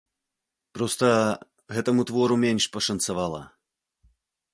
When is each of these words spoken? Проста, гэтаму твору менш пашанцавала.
Проста, 0.77 1.09
гэтаму 1.77 2.01
твору 2.11 2.35
менш 2.45 2.63
пашанцавала. 2.79 3.43